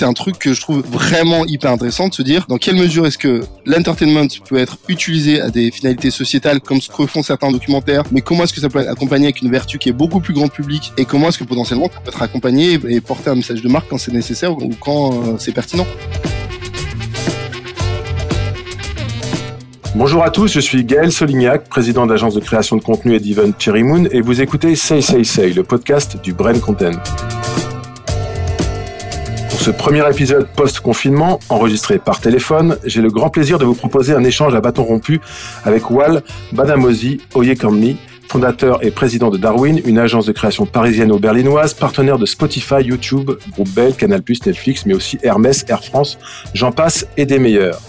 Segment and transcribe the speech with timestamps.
[0.00, 3.04] c'est un truc que je trouve vraiment hyper intéressant de se dire dans quelle mesure
[3.04, 7.50] est-ce que l'entertainment peut être utilisé à des finalités sociétales comme ce que font certains
[7.50, 10.20] documentaires, mais comment est-ce que ça peut être accompagné avec une vertu qui est beaucoup
[10.20, 13.34] plus grand public et comment est-ce que potentiellement ça peut être accompagné et porter un
[13.34, 15.86] message de marque quand c'est nécessaire ou quand euh, c'est pertinent.
[19.94, 23.52] Bonjour à tous, je suis Gaël Solignac, président d'agence de création de contenu et d'event
[23.58, 26.92] Cherry Moon, et vous écoutez Say Say Say, le podcast du Brain Content.
[29.60, 34.14] Pour ce premier épisode post-confinement, enregistré par téléphone, j'ai le grand plaisir de vous proposer
[34.14, 35.20] un échange à bâton rompu
[35.66, 42.18] avec Wal Badamosi Oyekamni, fondateur et président de Darwin, une agence de création parisienne-berlinoise, partenaire
[42.18, 46.18] de Spotify, YouTube, Groupe Bell, Canal+, Netflix, mais aussi Hermès, Air France,
[46.54, 47.82] j'en passe et des meilleurs.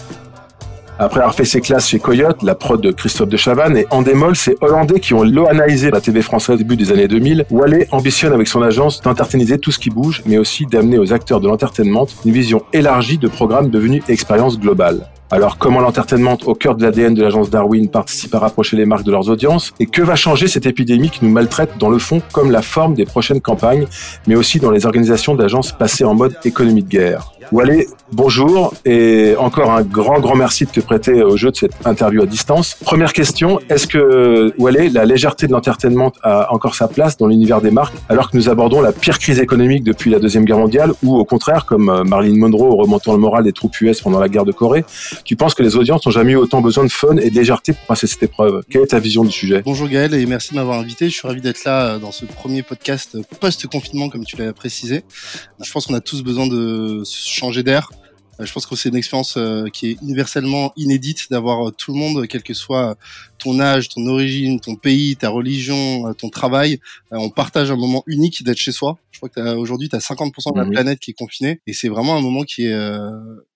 [1.02, 4.36] Après avoir fait ses classes chez Coyote, la prod de Christophe de Chavannes et Endemol,
[4.36, 7.46] c'est Hollandais qui ont loanalyser la TV française au début des années 2000.
[7.50, 11.40] Wallé ambitionne avec son agence d'entertainiser tout ce qui bouge, mais aussi d'amener aux acteurs
[11.40, 15.08] de l'entertainment une vision élargie de programmes devenus expérience globale.
[15.32, 19.04] Alors, comment l'entertainment au cœur de l'ADN de l'agence Darwin participe à rapprocher les marques
[19.04, 22.20] de leurs audiences Et que va changer cette épidémie qui nous maltraite dans le fond
[22.32, 23.86] comme la forme des prochaines campagnes,
[24.26, 27.32] mais aussi dans les organisations d'agences passées en mode économie de guerre?
[27.50, 31.74] Wallet, bonjour et encore un grand, grand merci de te prêter au jeu de cette
[31.84, 32.76] interview à distance.
[32.82, 37.60] Première question, est-ce que Wallet, la légèreté de l'entertainment a encore sa place dans l'univers
[37.60, 40.92] des marques alors que nous abordons la pire crise économique depuis la Deuxième Guerre mondiale
[41.02, 44.28] ou au contraire, comme euh, Marilyn Monroe remontant le moral des troupes US pendant la
[44.28, 44.84] guerre de Corée,
[45.24, 47.72] tu penses que les audiences n'ont jamais eu autant besoin de fun et de légèreté
[47.72, 48.62] pour passer cette épreuve?
[48.68, 49.62] Quelle est ta vision du sujet?
[49.64, 51.08] Bonjour Gaël et merci de m'avoir invité.
[51.08, 55.04] Je suis ravi d'être là euh, dans ce premier podcast post-confinement comme tu l'as précisé.
[55.62, 57.90] Je pense qu'on a tous besoin de changer d'air.
[58.40, 61.98] Euh, je pense que c'est une expérience euh, qui est universellement inédite d'avoir tout le
[61.98, 62.96] monde, quel que soit
[63.38, 66.80] ton âge, ton origine, ton pays, ta religion, ton travail.
[67.10, 68.98] On partage un moment unique d'être chez soi.
[69.10, 70.72] Je crois que aujourd'hui, tu as 50% de la mhm.
[70.72, 72.76] planète qui est confinée et c'est vraiment un moment qui est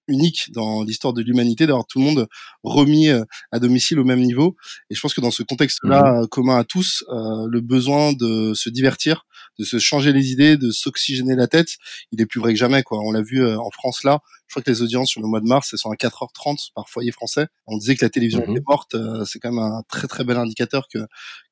[0.08, 2.28] unique dans l'histoire de l'humanité d'avoir tout le monde
[2.62, 3.08] remis
[3.52, 4.56] à domicile au même niveau.
[4.90, 6.28] Et je pense que dans ce contexte-là mhm.
[6.28, 9.26] commun à tous, le besoin de se divertir,
[9.58, 11.76] de se changer les idées, de s'oxygéner la tête,
[12.12, 12.82] il est plus vrai que jamais.
[12.82, 13.00] Quoi.
[13.00, 14.20] On l'a vu euh, en France là.
[14.48, 16.88] Je crois que les audiences sur le mois de mars, elles sont à 4h30 par
[16.88, 17.48] foyer français.
[17.66, 18.52] On disait que la télévision mhm.
[18.52, 18.94] était morte.
[18.94, 20.98] Euh, c'est quand même un très très bel indicateur que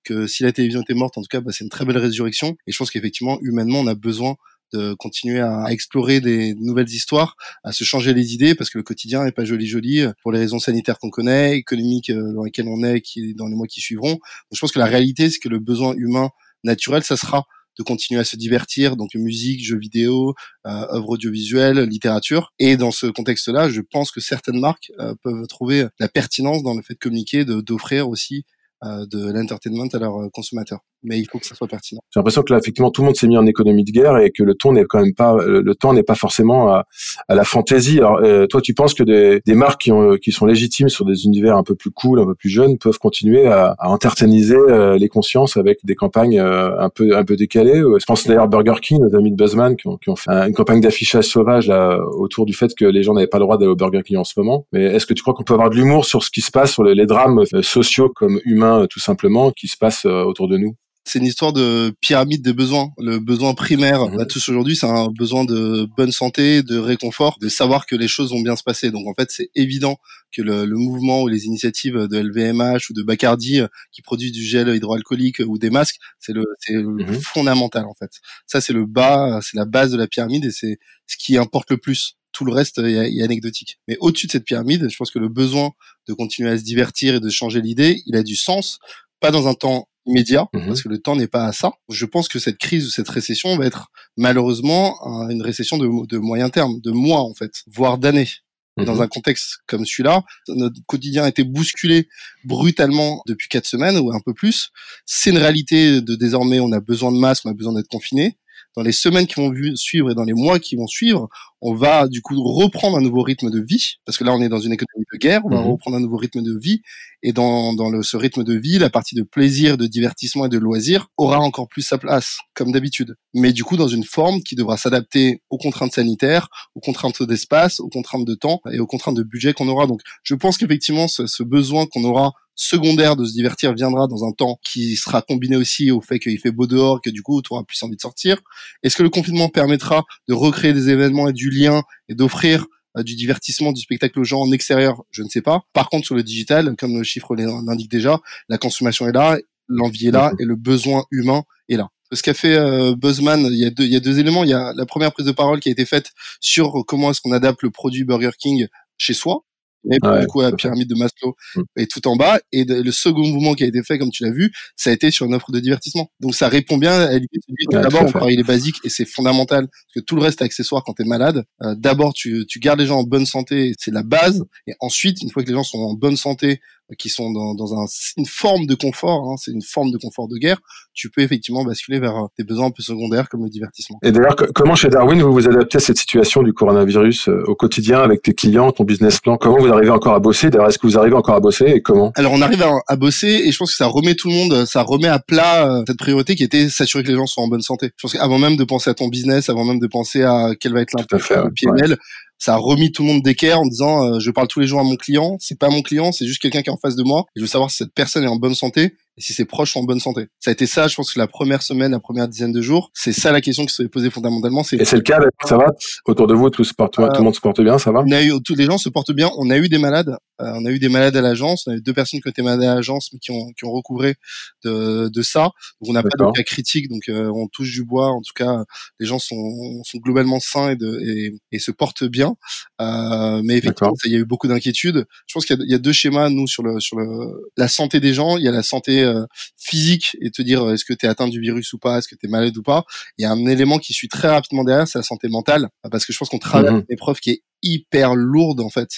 [0.05, 2.57] que si la télévision était morte, en tout cas, bah, c'est une très belle résurrection.
[2.67, 4.37] Et je pense qu'effectivement, humainement, on a besoin
[4.75, 8.85] de continuer à explorer des nouvelles histoires, à se changer les idées, parce que le
[8.85, 12.69] quotidien n'est pas joli joli euh, pour les raisons sanitaires qu'on connaît, économiques dans lesquelles
[12.69, 14.13] on est, qui dans les mois qui suivront.
[14.13, 16.31] Donc, je pense que la réalité, c'est que le besoin humain
[16.65, 17.47] naturel, ça sera
[17.79, 20.35] de continuer à se divertir, donc musique, jeux vidéo,
[20.67, 22.53] euh, œuvres audiovisuelles, littérature.
[22.59, 26.75] Et dans ce contexte-là, je pense que certaines marques euh, peuvent trouver la pertinence dans
[26.75, 28.54] le fait de communiquer, d'offrir aussi euh,
[28.85, 32.01] de l'entertainment à leurs consommateurs mais il faut que ça soit pertinent.
[32.11, 34.31] J'ai l'impression que là, effectivement, tout le monde s'est mis en économie de guerre et
[34.31, 36.87] que le ton n'est quand même pas, le temps n'est pas forcément à,
[37.29, 37.99] à la fantaisie.
[37.99, 41.05] Alors, euh, toi, tu penses que des, des marques qui, ont, qui sont légitimes sur
[41.05, 44.57] des univers un peu plus cool, un peu plus jeunes, peuvent continuer à, à entertainiser
[44.57, 47.83] euh, les consciences avec des campagnes euh, un peu un peu décalées?
[47.99, 50.55] Je pense d'ailleurs Burger King, nos amis de Buzzman, qui ont, qui ont fait une
[50.55, 53.71] campagne d'affichage sauvage là autour du fait que les gens n'avaient pas le droit d'aller
[53.71, 54.67] au Burger King en ce moment.
[54.73, 56.73] Mais est-ce que tu crois qu'on peut avoir de l'humour sur ce qui se passe,
[56.73, 61.19] sur les drames sociaux comme humains tout simplement, qui se passent autour de nous c'est
[61.19, 62.93] une histoire de pyramide des besoins.
[62.99, 64.27] Le besoin primaire, mmh.
[64.27, 68.31] tous aujourd'hui, c'est un besoin de bonne santé, de réconfort, de savoir que les choses
[68.31, 68.91] vont bien se passer.
[68.91, 69.99] Donc en fait, c'est évident
[70.33, 74.43] que le, mouvement ou les initiatives de LVMH ou de Bacardi euh, qui produisent du
[74.43, 77.21] gel hydroalcoolique ou des masques, c'est le, c'est mmh.
[77.21, 78.11] fondamental en fait.
[78.47, 81.71] Ça, c'est le bas, c'est la base de la pyramide et c'est ce qui importe
[81.71, 83.79] le plus tout le reste est, anecdotique.
[83.89, 85.71] Mais au-dessus de cette pyramide, je pense que le besoin
[86.09, 88.79] de continuer à se divertir et de changer l'idée, il a du sens,
[89.21, 91.73] pas dans un temps immédiat, mmh parce que le temps n'est pas à ça.
[91.89, 94.99] Je pense que cette crise ou cette récession va être malheureusement
[95.31, 98.29] une récession de, moyen terme, de mois en fait, voire d'années.
[98.77, 102.09] Dans mmh un contexte comme celui-là, notre quotidien a été bousculé
[102.43, 104.71] brutalement depuis quatre semaines ou un peu plus.
[105.07, 108.37] C'est une réalité de désormais, on a besoin de masques, on a besoin d'être confiné.
[108.77, 111.29] Dans les semaines qui vont suivre et dans les mois qui vont suivre,
[111.61, 114.49] on va du coup reprendre un nouveau rythme de vie, parce que là on est
[114.49, 116.83] dans une économie de guerre, on va mmh reprendre un nouveau rythme de vie,
[117.25, 120.51] et dans, dans le, ce rythme de vie, la partie de plaisir, de divertissement et
[120.51, 123.17] de loisir aura encore plus sa place, comme d'habitude.
[123.33, 127.81] Mais du coup dans une forme qui devra s'adapter aux contraintes sanitaires, aux contraintes d'espace,
[127.81, 129.87] aux contraintes de temps et aux contraintes de budget qu'on aura.
[129.87, 134.25] Donc je pense qu'effectivement ce, ce besoin qu'on aura secondaire de se divertir viendra dans
[134.25, 137.41] un temps qui sera combiné aussi au fait qu'il fait beau dehors, que du coup
[137.43, 138.39] tu auras plus envie de sortir.
[138.83, 142.67] Est-ce que le confinement permettra de recréer des événements et du lien et d'offrir
[143.03, 145.63] du divertissement, du spectacle aux gens en extérieur, je ne sais pas.
[145.73, 149.39] Par contre, sur le digital, comme le chiffre l'indique déjà, la consommation est là,
[149.69, 151.89] l'envie est là et le besoin humain est là.
[152.13, 154.45] Ce qu'a fait euh, Buzzman, il y, a deux, il y a deux éléments.
[154.45, 157.21] Il y a la première prise de parole qui a été faite sur comment est-ce
[157.21, 158.69] qu'on adapte le produit Burger King
[158.99, 159.45] chez soi
[159.91, 161.63] et du coup la pyramide de Maslow mm.
[161.77, 162.41] est tout en bas.
[162.53, 165.11] Et le second mouvement qui a été fait comme tu l'as vu ça a été
[165.11, 166.11] sur une offre de divertissement.
[166.21, 167.27] Donc ça répond bien à l'idée
[167.71, 170.45] de d'abord on travaille les basiques et c'est fondamental parce que tout le reste est
[170.45, 171.45] accessoire quand tu es malade.
[171.63, 174.45] Euh, d'abord tu, tu gardes les gens en bonne santé c'est la base.
[174.67, 176.61] Et ensuite une fois que les gens sont en bonne santé
[176.99, 177.87] qui sont dans, dans un,
[178.17, 180.59] une forme de confort, hein, c'est une forme de confort de guerre,
[180.93, 183.99] tu peux effectivement basculer vers euh, des besoins un peu secondaires comme le divertissement.
[184.03, 187.55] Et d'ailleurs, comment chez Darwin vous vous adaptez à cette situation du coronavirus euh, au
[187.55, 189.37] quotidien avec tes clients, ton business plan?
[189.37, 190.51] Comment vous arrivez encore à bosser?
[190.51, 192.13] D'ailleurs, est-ce que vous arrivez encore à bosser et comment?
[192.17, 194.83] Alors, on arrive à, bosser et je pense que ça remet tout le monde, ça
[194.83, 197.63] remet à plat euh, cette priorité qui était s'assurer que les gens soient en bonne
[197.63, 197.91] santé.
[197.97, 200.73] Je pense qu'avant même de penser à ton business, avant même de penser à quel
[200.73, 201.97] va être l'impact du PNL,
[202.39, 204.81] ça a remis tout le monde d'équerre en disant euh, je parle tous les jours
[204.81, 207.03] à mon client, c'est pas mon client, c'est juste quelqu'un qui est en face de
[207.03, 207.25] moi.
[207.37, 209.81] Je veux savoir si cette personne est en bonne santé et si ses proches sont
[209.81, 210.27] en bonne santé.
[210.41, 212.91] Ça a été ça, je pense que la première semaine, la première dizaine de jours,
[212.95, 214.63] c'est ça la question qui se posée fondamentalement.
[214.73, 215.67] Et c'est le cas, ça va
[216.07, 218.11] Autour de vous, tout, se porte, tout le monde se porte bien, ça va on
[218.11, 219.31] a eu, Tous les gens se portent bien.
[219.39, 220.17] On a eu des malades.
[220.41, 221.67] Euh, on a eu des malades à l'agence.
[221.67, 223.65] On a eu deux personnes qui ont été malades à l'agence, mais qui ont, qui
[223.65, 224.17] ont recouvré
[224.65, 225.51] de, de ça.
[225.81, 228.09] Donc on n'a pas de cas critiques, donc euh, on touche du bois.
[228.09, 228.65] En tout cas,
[228.99, 232.35] les gens sont, sont globalement sains et, de, et, et se portent bien.
[232.81, 235.07] Euh, mais effectivement, il y a eu beaucoup d'inquiétudes.
[235.27, 238.01] Je pense qu'il y, y, a deux schémas, nous, sur, le, sur le, la santé
[238.01, 238.37] des gens.
[238.37, 239.25] Il y a la santé euh,
[239.57, 242.09] physique et te dire euh, est-ce que tu es atteint du virus ou pas, est-ce
[242.09, 242.85] que tu es malade ou pas.
[243.19, 246.05] Il y a un élément qui suit très rapidement derrière, c'est la santé mentale, parce
[246.05, 246.77] que je pense qu'on travaille mmh.
[246.77, 248.89] une épreuve qui est hyper lourde en fait.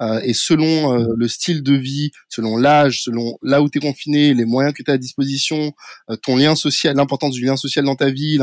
[0.00, 3.80] Euh, et selon euh, le style de vie, selon l'âge, selon là où tu es
[3.80, 5.72] confiné, les moyens que tu as à disposition,
[6.22, 8.38] ton lien social, l'importance du lien social dans ta vie,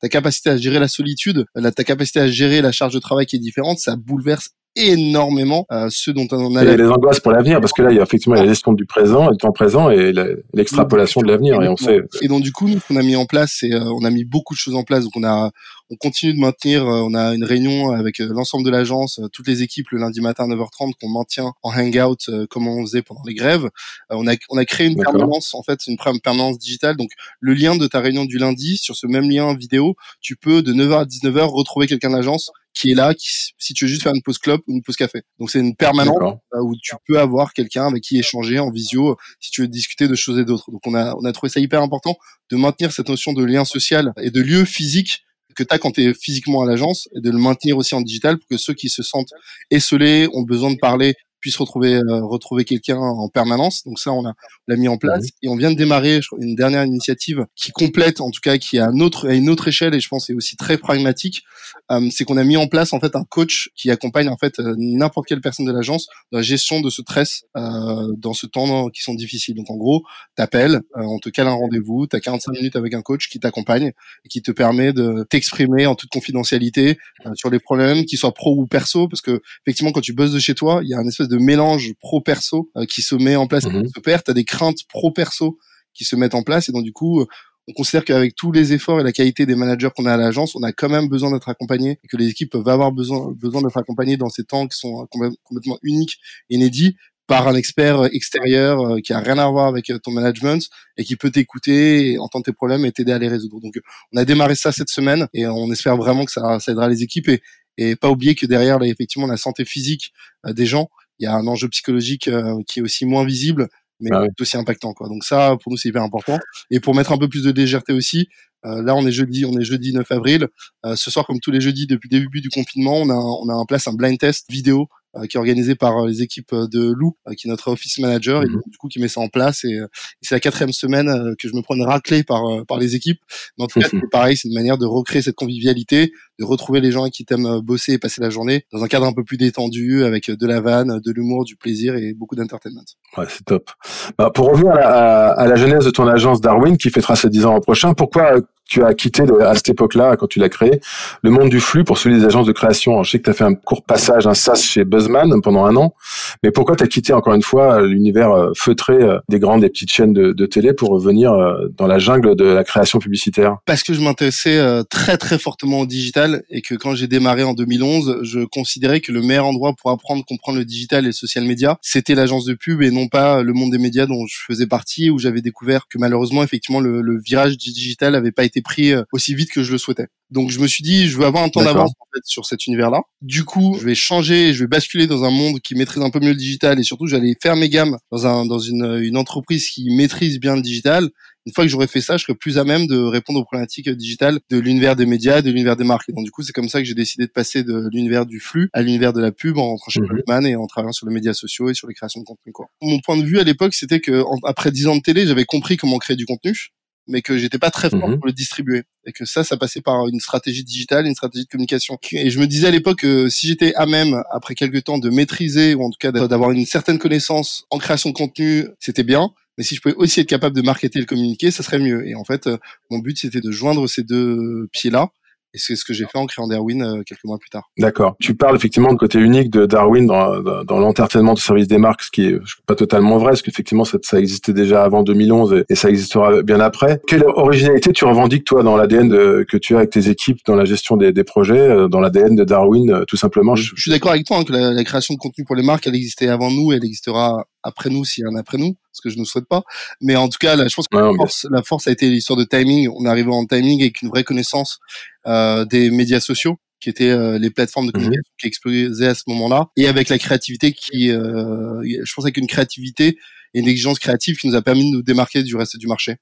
[0.00, 3.36] ta capacité à gérer la solitude, ta capacité à gérer la charge de travail qui
[3.36, 7.60] est différente, ça bouleverse énormément euh, ce dont on a et les angoisses pour l'avenir
[7.60, 10.12] parce que là il y a effectivement la gestion du présent du temps présent et
[10.52, 13.26] l'extrapolation de l'avenir et on sait et donc du coup nous qu'on a mis en
[13.26, 15.04] place c'est euh, on a mis beaucoup de choses en place.
[15.04, 15.50] Donc on a
[15.90, 19.46] on continue de maintenir euh, on a une réunion avec euh, l'ensemble de l'agence toutes
[19.46, 23.22] les équipes le lundi matin à 9h30 qu'on maintient en hangout comme on faisait pendant
[23.26, 23.68] les grèves.
[24.10, 26.96] On a on a créé une permanence en fait une permanence digitale.
[26.96, 27.10] Donc
[27.40, 30.72] le lien de ta réunion du lundi sur ce même lien vidéo tu peux de
[30.72, 34.02] 9h à 19h retrouver quelqu'un de l'agence qui est là, qui, si tu veux juste
[34.02, 35.22] faire une pause club ou une pause café.
[35.38, 39.16] Donc c'est une permanente euh, où tu peux avoir quelqu'un avec qui échanger en visio
[39.40, 40.70] si tu veux discuter de choses et d'autres.
[40.70, 42.16] Donc on a, on a trouvé ça hyper important
[42.50, 45.20] de maintenir cette notion de lien social et de lieu physique
[45.54, 48.00] que tu as quand tu es physiquement à l'agence et de le maintenir aussi en
[48.00, 49.32] digital pour que ceux qui se sentent
[49.70, 53.84] esselés, ont besoin de parler, puisse retrouver euh, retrouver quelqu'un en permanence.
[53.84, 54.32] Donc ça, on a
[54.66, 58.30] l'a mis en place et on vient de démarrer une dernière initiative qui complète, en
[58.30, 60.56] tout cas, qui est à, autre, à une autre échelle et je pense est aussi
[60.56, 61.42] très pragmatique.
[61.90, 64.58] Euh, c'est qu'on a mis en place en fait un coach qui accompagne en fait
[64.58, 68.88] euh, n'importe quelle personne de l'agence dans la gestion de ce stress dans ce temps
[68.88, 69.54] qui sont difficiles.
[69.54, 70.02] Donc en gros,
[70.36, 73.92] t'appelles, on te cale un rendez-vous, t'as 45 minutes avec un coach qui t'accompagne
[74.24, 76.96] et qui te permet de t'exprimer en toute confidentialité
[77.34, 80.38] sur les problèmes, qu'ils soient pro ou perso, parce que effectivement quand tu bosses de
[80.38, 83.36] chez toi, il y a un espèce de de mélange pro-perso euh, qui se met
[83.36, 83.88] en place mhm.
[83.94, 84.22] se perd.
[84.24, 85.58] Tu as des craintes pro-perso
[85.92, 87.26] qui se mettent en place et donc du coup, euh,
[87.68, 90.54] on considère qu'avec tous les efforts et la qualité des managers qu'on a à l'agence,
[90.54, 93.62] on a quand même besoin d'être accompagné et que les équipes peuvent avoir besoin, besoin
[93.62, 96.18] d'être accompagnées dans ces temps qui sont complètement uniques
[96.50, 96.96] et inédits
[97.26, 101.16] par un expert extérieur euh, qui a rien à voir avec ton management et qui
[101.16, 103.60] peut t'écouter, entendre tes problèmes et t'aider à les résoudre.
[103.60, 103.80] Donc,
[104.12, 107.02] on a démarré ça cette semaine et on espère vraiment que ça, ça aidera les
[107.02, 107.40] équipes et,
[107.78, 110.12] et pas oublier que derrière, là, effectivement, la santé physique
[110.46, 113.68] des gens il y a un enjeu psychologique euh, qui est aussi moins visible,
[114.00, 114.92] mais ah aussi impactant.
[114.92, 115.08] Quoi.
[115.08, 116.38] Donc ça, pour nous, c'est hyper important.
[116.70, 118.28] Et pour mettre un peu plus de légèreté aussi,
[118.66, 120.48] euh, là, on est jeudi, on est jeudi 9 avril.
[120.86, 123.48] Euh, ce soir, comme tous les jeudis depuis le début du confinement, on a, on
[123.48, 126.52] a en place un blind test vidéo euh, qui est organisé par euh, les équipes
[126.52, 128.62] euh, de Lou, qui est notre office manager, et mhm.
[128.66, 129.64] du coup qui met ça en place.
[129.64, 129.78] Et,
[130.22, 133.20] c'est la quatrième semaine que je me prends une raclée par par les équipes.
[133.56, 136.80] Mais en tout cas, c'est pareil, c'est une manière de recréer cette convivialité, de retrouver
[136.80, 139.36] les gens qui t'aiment bosser et passer la journée dans un cadre un peu plus
[139.36, 142.84] détendu, avec de la vanne, de l'humour, du plaisir et beaucoup d'entertainment.
[143.16, 143.70] Ouais, c'est top.
[144.18, 147.28] Bah, pour revenir à la, à la, genèse de ton agence Darwin, qui fêtera ses
[147.28, 150.80] 10 ans au prochain, pourquoi tu as quitté à cette époque-là, quand tu l'as créé,
[151.22, 153.02] le monde du flux pour celui des agences de création?
[153.02, 155.76] je sais que tu as fait un court passage, un SAS chez Buzzman pendant un
[155.76, 155.94] an,
[156.42, 159.68] mais pourquoi tu as quitté encore une fois l'univers euh, feutré euh, des grandes et
[159.68, 163.56] petites chaînes de, de télé pour revenir euh, dans la jungle de la création publicitaire?
[163.66, 167.52] Parce que je m'intéressais très très fortement au digital et que quand j'ai démarré en
[167.52, 171.44] 2011, je considérais que le meilleur endroit pour apprendre, comprendre le digital et le social
[171.44, 174.66] media, c'était l'agence de pub et non pas le monde des médias dont je faisais
[174.66, 178.54] partie, où j'avais découvert que malheureusement, effectivement, le, le virage du digital avait pas été
[178.54, 180.06] été pris aussi vite que je le souhaitais.
[180.30, 182.66] Donc je me suis dit, je veux avoir un temps d'avance en fait, sur cet
[182.66, 183.02] univers-là.
[183.20, 186.20] Du coup, je vais changer, je vais basculer dans un monde qui maîtrise un peu
[186.20, 189.68] mieux le digital et surtout, j'allais faire mes gammes dans un dans une, une entreprise
[189.68, 191.10] qui maîtrise bien le digital
[191.46, 193.88] une fois que j'aurais fait ça, je serais plus à même de répondre aux problématiques
[193.90, 196.08] digitales de l'univers des médias, de l'univers des marques.
[196.08, 198.40] Et donc du coup, c'est comme ça que j'ai décidé de passer de l'univers du
[198.40, 200.46] flux à l'univers de la pub en rentrant chez mmh.
[200.46, 202.52] et en travaillant sur les médias sociaux et sur les créations de contenu.
[202.52, 202.66] Quoi.
[202.80, 205.76] Mon point de vue à l'époque, c'était que après dix ans de télé, j'avais compris
[205.76, 206.70] comment créer du contenu
[207.06, 208.18] mais que j'étais pas très fort mhm.
[208.18, 211.50] pour le distribuer et que ça ça passait par une stratégie digitale une stratégie de
[211.50, 214.98] communication et je me disais à l'époque que si j'étais à même après quelques temps
[214.98, 219.02] de maîtriser ou en tout cas d'avoir une certaine connaissance en création de contenu c'était
[219.02, 221.78] bien mais si je pouvais aussi être capable de marketer et de communiquer, ça serait
[221.78, 222.06] mieux.
[222.06, 222.58] Et en fait, euh,
[222.90, 225.10] mon but, c'était de joindre ces deux pieds-là
[225.54, 227.70] et c'est ce que j'ai fait en créant Darwin euh, quelques mois plus tard.
[227.78, 228.16] D'accord.
[228.20, 232.02] Tu parles effectivement de côté unique de Darwin dans, dans, l'entertainment du service des marques,
[232.02, 235.74] ce qui est pas totalement vrai, parce qu'effectivement ça, ça, existait déjà avant 2011 et,
[235.74, 237.00] ça existera bien après.
[237.06, 240.64] Quelle originalité tu revendiques toi dans l'ADN que tu as avec tes équipes dans la
[240.64, 243.54] gestion des, des projets, euh, dans l'ADN de Darwin, euh, tout simplement?
[243.54, 245.86] Je, suis d'accord avec toi hein, que la, la, création de contenu pour les marques,
[245.86, 249.00] elle existait avant nous, elle existera après nous s'il y en a après nous, ce
[249.00, 249.62] que je ne souhaite pas.
[250.00, 252.38] Mais en tout cas, là, je pense que la, force, la, force, a été l'histoire
[252.38, 252.88] de timing.
[252.94, 254.78] On est arrivé en timing avec une vraie connaissance
[255.26, 258.04] des médias sociaux qui étaient euh, les plateformes de mhm.
[258.04, 262.36] communication qui explosaient à ce moment-là, et avec la créativité qui, euh, je pense, avec
[262.36, 263.16] une créativité
[263.54, 266.16] et une exigence créative qui nous a permis de nous démarquer du reste du marché.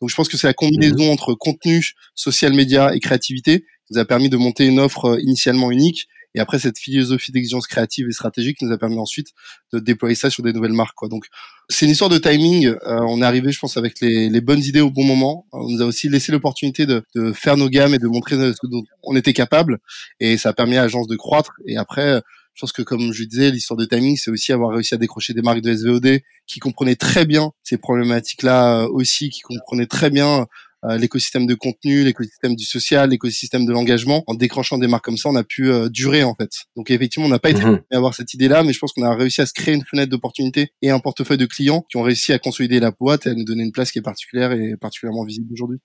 [0.00, 1.10] Donc, je pense que c'est la combinaison mhm.
[1.10, 5.20] entre contenu, social média et créativité qui nous a permis de monter une offre euh,
[5.20, 9.28] initialement unique et après, cette philosophie d'exigence créative et stratégique nous a permis ensuite
[9.72, 10.94] de déployer ça sur des nouvelles marques.
[10.94, 11.08] Quoi.
[11.08, 11.24] Donc,
[11.70, 12.66] c'est une histoire de timing.
[12.66, 15.46] Euh, on est arrivé, je pense, avec les, les, bonnes idées au bon moment.
[15.52, 18.66] On nous a aussi laissé l'opportunité de, de, faire nos gammes et de montrer ce
[18.66, 19.78] dont on était capable.
[20.20, 21.54] Et ça a permis à l'agence de croître.
[21.66, 22.20] Et après,
[22.56, 25.34] je pense que comme je disais, l'histoire de timing, c'est aussi avoir réussi à décrocher
[25.34, 30.08] des marques de SVOD qui comprenaient très bien ces problématiques-là euh, aussi, qui comprenaient très
[30.08, 30.44] bien euh,
[30.84, 34.22] l'écosystème de contenu, l'écosystème du social, l'écosystème de l'engagement.
[34.26, 36.50] En décrochant des marques comme ça, on a pu euh, durer en fait.
[36.76, 37.80] Donc effectivement, on n'a pas été mmh.
[37.92, 40.10] à avoir cette idée-là, mais je pense qu'on a réussi à se créer une fenêtre
[40.10, 43.34] d'opportunité et un portefeuille de clients qui ont réussi à consolider la boîte et à
[43.34, 45.78] nous donner une place qui est particulière et particulièrement visible aujourd'hui.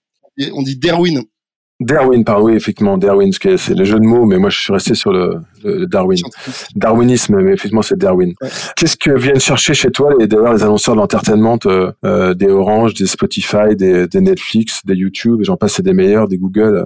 [0.53, 1.23] On dit Darwin
[1.81, 4.93] Darwin, par oui, effectivement, Darwin, c'est le jeu de mots, mais moi je suis resté
[4.93, 6.19] sur le, le Darwin.
[6.75, 8.33] Darwinisme, mais effectivement c'est Darwin.
[8.75, 12.47] Qu'est-ce que viennent chercher chez toi les, d'ailleurs les annonceurs de l'entertainment, euh, euh, des
[12.47, 16.85] Orange, des Spotify, des, des Netflix, des YouTube, j'en passe, c'est des meilleurs, des Google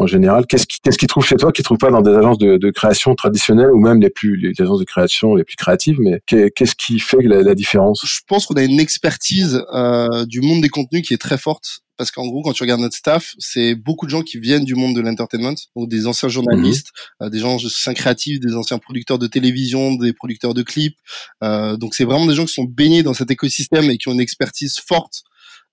[0.00, 0.46] en général.
[0.46, 3.14] Qu'est-ce qu'ils qu trouvent chez toi qu'ils trouvent pas dans des agences de, de, création
[3.14, 6.98] traditionnelles ou même les plus les agences de création les plus créatives Mais qu'est-ce qui
[6.98, 8.04] fait la, la différence?
[8.04, 11.82] Je pense qu'on a une expertise euh, du monde des contenus qui est très forte
[12.00, 14.74] parce qu'en gros, quand tu regardes notre staff, c'est beaucoup de gens qui viennent du
[14.74, 17.26] monde de l'entertainment, donc des anciens journalistes, mhm.
[17.26, 20.96] euh, des gens anciens créatifs, des anciens producteurs de télévision, des producteurs de clips.
[21.44, 24.14] Euh, donc c'est vraiment des gens qui sont baignés dans cet écosystème et qui ont
[24.14, 25.24] une expertise forte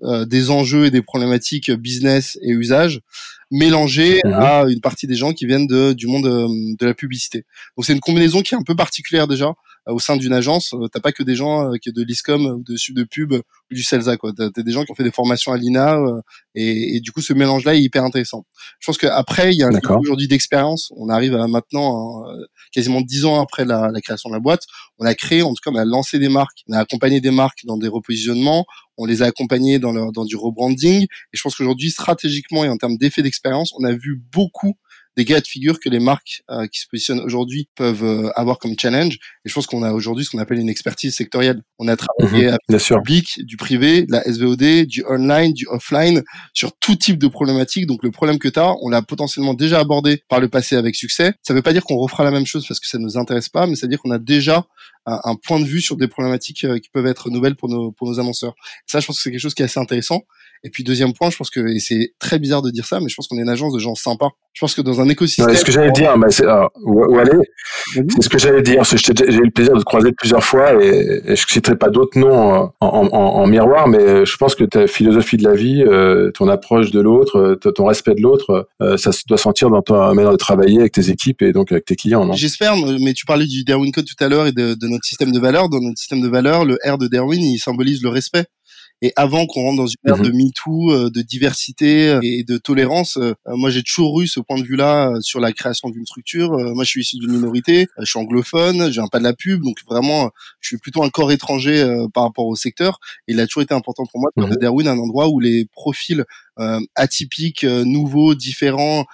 [0.04, 3.00] euh, des enjeux et des problématiques business et usage
[3.52, 4.34] mélangés mhm.
[4.34, 7.46] à une partie des gens qui viennent de, du monde de, de la publicité.
[7.76, 9.54] Donc c'est une combinaison qui est un peu particulière déjà euh,
[9.88, 12.94] au sein d'une agence, euh, t'as pas que des gens euh, qui de l'ISCOM de
[12.94, 13.42] de pub ou
[13.74, 14.32] du Celsa quoi.
[14.36, 15.98] T'as des gens qui ont fait des formations à l'INA
[16.56, 18.46] et, et, du coup ce mélange là est hyper intéressant.
[18.80, 20.92] Je pense qu'après il y a un aujourd'hui d'expérience.
[20.96, 22.24] On arrive à maintenant
[22.72, 24.64] quasiment dix ans après la, la, création de la boîte,
[25.00, 27.32] on a créé, en tout cas on a lancé des marques, on a accompagné des
[27.32, 28.66] marques dans des repositionnements,
[28.98, 32.70] on les a accompagnés dans leur dans du rebranding et je pense qu'aujourd'hui stratégiquement et
[32.70, 34.78] en termes d'effet d'expérience, on a vu beaucoup
[35.18, 38.60] des cas de figure que les marques euh, qui se positionnent aujourd'hui peuvent euh, avoir
[38.60, 39.16] comme challenge.
[39.44, 41.64] Et je pense qu'on a aujourd'hui ce qu'on appelle une expertise sectorielle.
[41.80, 45.66] On a travaillé mhm, avec du public, du privé, de la SVOD, du online, du
[45.68, 47.88] offline, sur tout type de problématiques.
[47.88, 50.96] Donc le problème que tu as, on l'a potentiellement déjà abordé par le passé avec
[50.96, 51.34] succès.
[51.42, 53.18] Ça ne veut pas dire qu'on refera la même chose parce que ça ne nous
[53.18, 54.68] intéresse pas, mais ça veut dire qu'on a déjà
[55.08, 58.10] un, point de vue sur des problématiques euh, qui peuvent être nouvelles pour nos, pour
[58.10, 58.56] nos annonceurs.
[58.86, 60.24] Ça, je pense que c'est quelque chose qui est assez intéressant.
[60.64, 63.10] Et puis deuxième point, je pense que et c'est très bizarre de dire ça, mais
[63.10, 64.32] je pense qu'on est une agence de gens sympas.
[64.54, 65.56] Je pense que dans un écosystème.
[65.56, 66.46] ce que j'allais dire, c'est
[67.94, 68.84] C'est ce que j'allais dire.
[68.84, 72.18] J'ai eu le plaisir de te croiser plusieurs fois et, je ne citerai pas d'autres
[72.18, 76.32] noms en, en, en, miroir, mais je pense que ta philosophie de la vie, euh,
[76.32, 80.32] ton approche de l'autre, ton respect de l'autre, euh, ça doit sentir dans ta manière
[80.32, 82.34] de travailler avec tes équipes et donc avec tes clients, non?
[82.34, 82.76] J'espère.
[83.02, 85.40] Mais tu parlais du Darwin Code tout à l'heure et de, de notre système de
[85.40, 85.70] valeurs.
[85.70, 88.46] Dans notre système de valeurs, le R de Darwin, il symbolise le respect.
[89.04, 90.38] Et avant qu'on rentre dans une ère de mhm.
[90.38, 94.58] MeToo, euh, de diversité euh, et de tolérance, euh, moi j'ai toujours eu ce point
[94.58, 96.52] de vue-là sur la création d'une structure.
[96.74, 99.62] Moi je suis issu d'une minorité, je suis anglophone, j'ai un pas de la pub,
[99.62, 103.00] donc vraiment je suis plutôt un corps étranger par rapport au secteur.
[103.28, 105.40] Et il a toujours été important pour moi de faire de Darwin un endroit où
[105.40, 106.26] les profils
[106.96, 109.06] atypiques, nouveaux, différents,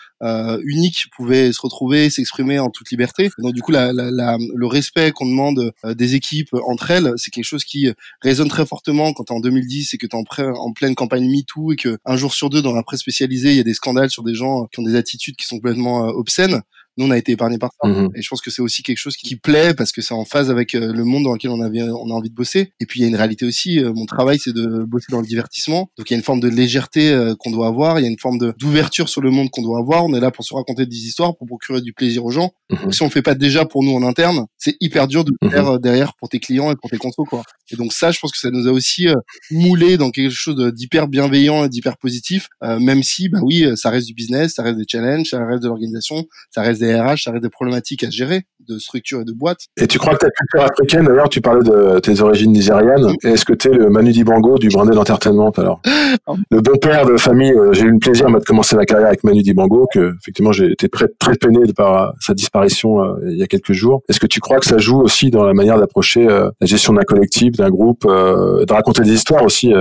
[0.63, 3.29] uniques pouvaient se retrouver, s'exprimer en toute liberté.
[3.39, 7.43] Donc du coup, la, la, le respect qu'on demande des équipes entre elles, c'est quelque
[7.45, 10.95] chose qui résonne très fortement quand t'es en 2010 et que t'es en, en pleine
[10.95, 13.63] campagne MeToo et que un jour sur deux dans la presse spécialisée, il y a
[13.63, 16.61] des scandales sur des gens qui ont des attitudes qui sont complètement obscènes
[16.97, 17.87] nous on a été épargnés par ça.
[17.87, 20.25] Mmh et je pense que c'est aussi quelque chose qui plaît parce que c'est en
[20.25, 22.71] phase avec euh, le monde dans lequel on avait on a envie de bosser.
[22.79, 25.21] Et puis il y a une réalité aussi euh, mon travail c'est de bosser dans
[25.21, 25.89] le divertissement.
[25.97, 27.99] Donc il y a une forme de légèreté euh, qu'on doit avoir.
[27.99, 30.05] Il y a une forme de d'ouverture sur le monde qu'on doit avoir.
[30.05, 32.51] On est là pour se raconter des histoires pour procurer du plaisir aux gens.
[32.71, 35.47] Mmh si on fait pas déjà pour nous en interne c'est hyper dur de le
[35.47, 37.43] mmh faire derrière pour tes clients et pour tes consos quoi.
[37.71, 39.07] Et donc ça je pense que ça nous a aussi
[39.51, 42.49] moulé dans quelque chose d'hyper bienveillant et d'hyper positif.
[42.61, 45.67] Même si bah oui ça reste du business ça reste des challenges ça reste de
[45.67, 49.33] l'organisation ça reste des RH, ça reste des problématiques à gérer de structure et de
[49.33, 49.61] boîte.
[49.77, 53.13] Et tu crois que ta culture africaine, d'ailleurs, tu parlais de tes origines nigérianes.
[53.23, 55.81] Est-ce que tu es le Manu Dibango du Branded Entertainment alors
[56.51, 59.23] Le bon père de famille, euh, j'ai eu le plaisir de commencer ma carrière avec
[59.23, 63.43] Manu Dibango, que effectivement j'ai été très, très peiné par sa disparition euh, il y
[63.43, 64.01] a quelques jours.
[64.09, 66.93] Est-ce que tu crois que ça joue aussi dans la manière d'approcher euh, la gestion
[66.93, 69.73] d'un collectif, d'un groupe, de raconter des histoires aussi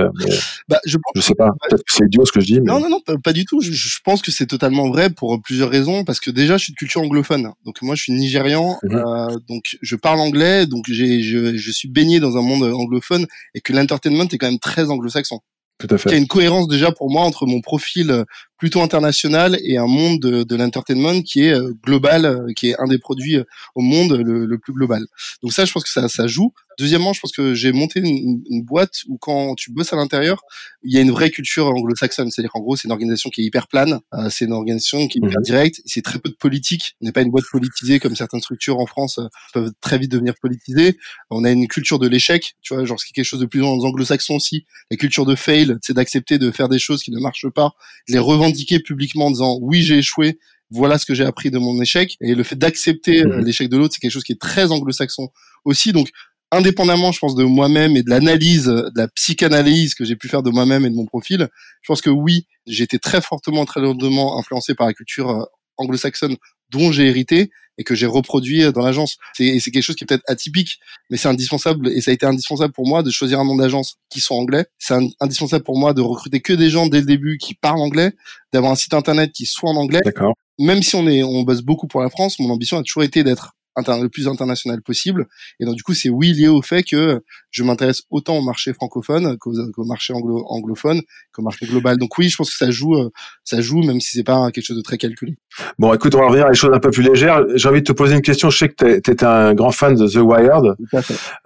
[0.69, 2.61] bah, je, je sais pas, peut-être que c'est idiot ce que je dis.
[2.61, 3.61] Non, non, non, pas, du tout.
[3.61, 6.73] Je, je pense que c'est totalement vrai pour plusieurs raisons, parce que déjà je suis
[6.73, 7.51] de culture anglophone.
[7.65, 8.95] Donc moi je suis nigérian, mhm.
[8.95, 13.25] euh, donc je parle anglais, donc j'ai je, je suis baigné dans un monde anglophone
[13.53, 15.39] et que l'entertainment est quand même très anglo-saxon.
[15.79, 16.09] Tout à fait.
[16.09, 18.25] Il y a une cohérence déjà pour moi entre mon profil
[18.63, 22.79] plutôt international et un monde de, de l'entertainment qui est euh, global, euh, qui est
[22.79, 23.43] un des produits euh,
[23.75, 25.05] au monde le, le, plus global.
[25.41, 26.53] Donc ça, je pense que ça, ça joue.
[26.79, 30.41] Deuxièmement, je pense que j'ai monté une, une, boîte où quand tu bosses à l'intérieur,
[30.83, 32.31] il y a une vraie culture anglo-saxonne.
[32.31, 33.99] C'est-à-dire qu'en gros, c'est une organisation qui est hyper plane,
[34.29, 35.43] c'est une organisation qui est hyper mhm.
[35.43, 36.95] directe, c'est très peu de politique.
[37.01, 39.19] On n'est pas une boîte politisée comme certaines structures en France
[39.53, 40.97] peuvent très vite devenir politisées.
[41.29, 43.45] On a une culture de l'échec, tu vois, genre ce qui est quelque chose de
[43.45, 44.65] plus anglo-saxon aussi.
[44.89, 47.71] La culture de fail, c'est d'accepter de faire des choses qui ne marchent pas,
[48.07, 50.39] les revendre publiquement en disant oui j'ai échoué,
[50.69, 52.17] voilà ce que j'ai appris de mon échec.
[52.21, 53.45] Et le fait d'accepter euh, mhm.
[53.45, 55.29] l'échec de l'autre, c'est quelque chose qui est très anglo-saxon
[55.65, 55.91] aussi.
[55.91, 56.09] Donc
[56.53, 60.43] indépendamment, je pense, de moi-même et de l'analyse, de la psychanalyse que j'ai pu faire
[60.43, 61.49] de moi-même et de mon profil,
[61.81, 65.43] je pense que oui, j'ai été très fortement, très lourdement influencé par la culture euh,
[65.77, 66.37] anglo-saxonne
[66.69, 69.17] dont j'ai hérité et que j'ai reproduit dans l'agence.
[69.33, 70.79] C'est, c'est quelque chose qui est peut-être atypique,
[71.09, 73.97] mais c'est indispensable et ça a été indispensable pour moi de choisir un nom d'agence
[74.09, 74.65] qui soit anglais.
[74.77, 78.13] C'est indispensable pour moi de recruter que des gens dès le début qui parlent anglais,
[78.51, 80.01] d'avoir un site internet qui soit en anglais.
[80.05, 80.33] D'accord.
[80.59, 83.23] Même si on est, on bosse beaucoup pour la France, mon ambition a toujours été
[83.23, 85.27] d'être le plus international possible.
[85.59, 88.73] Et donc du coup, c'est oui lié au fait que je m'intéresse autant au marché
[88.73, 89.53] francophone qu'au,
[89.85, 91.97] marché anglo, anglophone, qu'au marché global.
[91.97, 93.09] Donc oui, je pense que ça joue, euh,
[93.43, 95.35] ça joue, même si c'est pas quelque chose de très calculé.
[95.77, 97.43] Bon, écoute, on va revenir à des choses un peu plus légères.
[97.55, 98.49] J'ai envie de te poser une question.
[98.49, 100.75] Je sais que tu étais un grand fan de The Wired.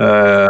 [0.01, 0.47] Euh,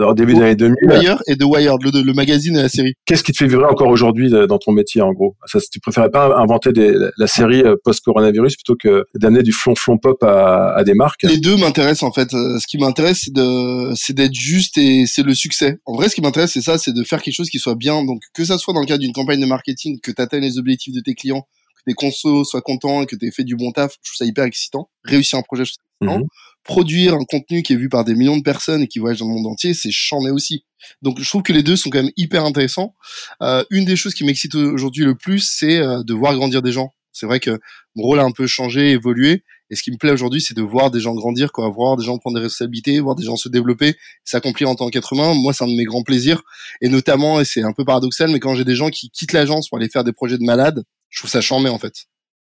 [0.00, 0.76] au début des années 2000.
[0.82, 2.94] Wired et The Wired, le, magazine et la série.
[3.06, 5.36] Qu'est-ce qui te fait vibrer encore aujourd'hui dans ton métier, en gros?
[5.46, 9.98] Ça, Tu préférais pas inventer des, la série euh, post-coronavirus plutôt que d'amener du flon-flon
[9.98, 11.09] pop à, à des marques?
[11.22, 12.32] Les deux m'intéressent en fait.
[12.34, 15.78] Euh, ce qui m'intéresse, c'est de, c'est d'être juste et c'est le succès.
[15.86, 18.04] En vrai, ce qui m'intéresse, c'est ça, c'est de faire quelque chose qui soit bien.
[18.04, 20.58] Donc, que ça soit dans le cadre d'une campagne de marketing, que tu atteignes les
[20.58, 21.46] objectifs de tes clients,
[21.76, 24.16] que tes consos soient contents et que tu aies fait du bon taf, je trouve
[24.16, 24.90] ça hyper excitant.
[25.04, 26.24] Réussir un projet, je trouve ça excitant.
[26.24, 26.28] Mhm.
[26.64, 29.28] Produire un contenu qui est vu par des millions de personnes et qui voyage dans
[29.28, 30.64] le monde entier, c'est charmé aussi.
[31.02, 32.94] Donc, je trouve que les deux sont quand même hyper intéressants.
[33.42, 36.72] Euh, une des choses qui m'excite aujourd'hui le plus, c'est euh, de voir grandir des
[36.72, 36.92] gens.
[37.12, 37.58] C'est vrai que
[37.96, 40.62] mon rôle a un peu changé, évolué, et ce qui me plaît aujourd'hui, c'est de
[40.62, 43.48] voir des gens grandir, quoi, voir des gens prendre des responsabilités, voir des gens se
[43.48, 45.32] développer, s'accomplir en tant qu'être humain.
[45.34, 46.42] Moi, c'est un de mes grands plaisirs.
[46.80, 49.68] Et notamment, et c'est un peu paradoxal, mais quand j'ai des gens qui quittent l'agence
[49.68, 52.06] pour aller faire des projets de malade, je trouve ça charmé, en fait.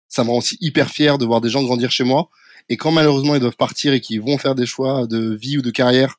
[0.10, 2.30] Ça me rend aussi hyper fier de voir des gens grandir chez moi.
[2.70, 5.62] Et quand malheureusement ils doivent partir et qu'ils vont faire des choix de vie ou
[5.62, 6.16] de carrière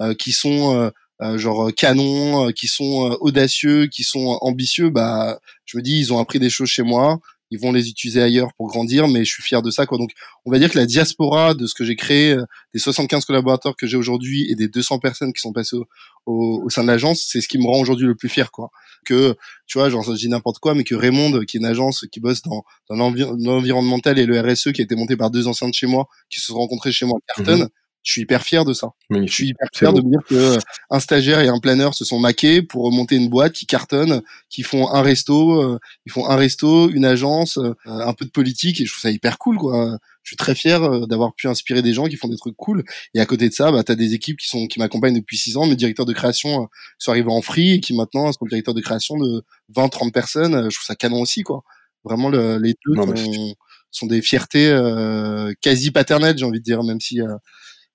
[0.00, 0.90] euh, qui sont euh,
[1.22, 6.12] euh genre canons, euh, qui sont audacieux, qui sont ambitieux, bah je me dis ils
[6.12, 7.18] ont appris des choses chez moi
[7.50, 9.86] ils vont les utiliser ailleurs pour grandir, mais je suis fier de ça.
[9.86, 9.98] Quoi.
[9.98, 10.10] Donc,
[10.44, 13.76] on va dire que la diaspora de ce que j'ai créé, euh, des 75 collaborateurs
[13.76, 15.86] que j'ai aujourd'hui et des 200 personnes qui sont passées au,
[16.26, 18.50] au, sein de l'agence, c'est ce qui me rend aujourd'hui le plus fier.
[18.50, 18.70] Quoi.
[19.06, 19.34] Que,
[19.66, 22.20] tu vois, genre, je dis n'importe quoi, mais que Raymond, qui est une agence qui
[22.20, 25.74] bosse dans, dans l'environnemental et le RSE, qui a été monté par deux anciens de
[25.74, 27.68] chez moi, qui se sont rencontrés chez moi à Carton,
[28.02, 28.88] je suis hyper fier de ça.
[29.10, 30.58] Je suis hyper fier de me dire que euh,
[30.90, 34.62] un stagiaire et un planeur se sont maqués pour monter une boîte qui cartonne, qui
[34.62, 38.80] font un resto, euh, ils font un resto, une agence, euh, un peu de politique
[38.80, 39.98] et je trouve ça hyper cool quoi.
[40.22, 42.84] Je suis très fier d'avoir pu inspirer des gens qui font des trucs cool.
[43.14, 45.38] Et à côté de ça, bah, tu as des équipes qui sont qui m'accompagnent depuis
[45.38, 45.66] six ans.
[45.66, 49.16] Mes directeurs de création sont arrivés en free et qui maintenant sont directeurs de création
[49.16, 50.52] de 20, 30 personnes.
[50.70, 51.62] Je trouve ça canon aussi, quoi.
[52.04, 53.54] Vraiment, le, les deux sont,
[53.90, 54.68] sont, des fiertés
[55.62, 57.20] quasi paternelles, j'ai envie de dire, même si